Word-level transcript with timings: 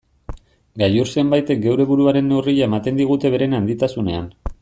Gailur 0.81 1.11
zenbaitek 1.17 1.61
geure 1.65 1.85
buruaren 1.91 2.27
neurria 2.31 2.71
ematen 2.71 2.99
digute 3.03 3.33
beren 3.37 3.55
handitasunean. 3.61 4.29